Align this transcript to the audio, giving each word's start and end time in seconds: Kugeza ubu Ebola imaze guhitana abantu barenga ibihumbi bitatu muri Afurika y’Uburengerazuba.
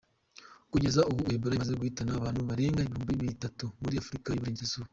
Kugeza 0.71 1.01
ubu 1.11 1.21
Ebola 1.35 1.53
imaze 1.55 1.73
guhitana 1.79 2.11
abantu 2.13 2.41
barenga 2.49 2.81
ibihumbi 2.85 3.19
bitatu 3.31 3.65
muri 3.81 3.95
Afurika 4.01 4.27
y’Uburengerazuba. 4.29 4.87